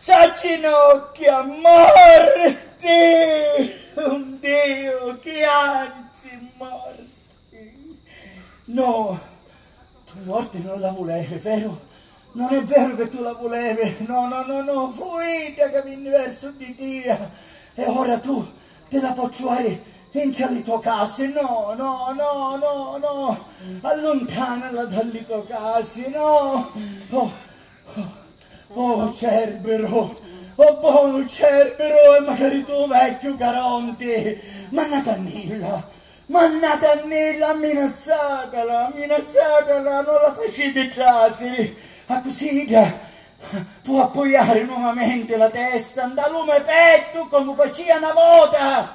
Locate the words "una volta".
47.96-48.92